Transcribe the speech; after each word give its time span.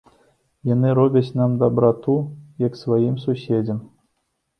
Яны 0.69 0.93
робяць 0.99 1.35
нам 1.39 1.51
дабрату, 1.63 2.15
як 2.65 2.79
сваім 2.81 3.15
суседзям. 3.25 3.79